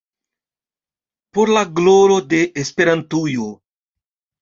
Por 1.37 1.53
la 1.57 1.63
gloro 1.81 2.19
de 2.33 2.43
Esperantujo! 2.65 3.51